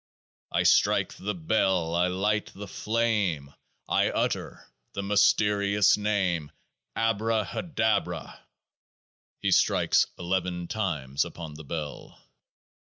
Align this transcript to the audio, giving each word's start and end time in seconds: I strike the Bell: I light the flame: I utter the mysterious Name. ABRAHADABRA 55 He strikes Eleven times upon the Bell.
I 0.51 0.63
strike 0.63 1.13
the 1.13 1.35
Bell: 1.35 1.93
I 1.93 2.07
light 2.07 2.47
the 2.55 2.67
flame: 2.67 3.53
I 3.87 4.09
utter 4.09 4.65
the 4.93 5.03
mysterious 5.03 5.95
Name. 5.95 6.51
ABRAHADABRA 6.95 8.21
55 8.23 8.47
He 9.43 9.51
strikes 9.51 10.07
Eleven 10.17 10.67
times 10.67 11.23
upon 11.23 11.53
the 11.53 11.63
Bell. 11.65 12.19